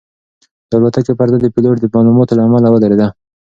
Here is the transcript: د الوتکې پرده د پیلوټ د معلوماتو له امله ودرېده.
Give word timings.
د 0.69 0.71
الوتکې 0.77 1.13
پرده 1.19 1.37
د 1.41 1.45
پیلوټ 1.55 1.77
د 1.81 1.85
معلوماتو 1.93 2.37
له 2.37 2.43
امله 2.47 2.67
ودرېده. 2.71 3.07